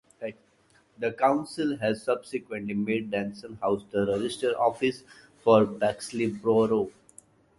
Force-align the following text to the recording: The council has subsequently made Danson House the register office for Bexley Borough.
The 0.97 1.11
council 1.11 1.75
has 1.77 2.01
subsequently 2.01 2.73
made 2.73 3.11
Danson 3.11 3.59
House 3.61 3.83
the 3.91 4.03
register 4.07 4.59
office 4.59 5.03
for 5.43 5.63
Bexley 5.63 6.25
Borough. 6.25 6.89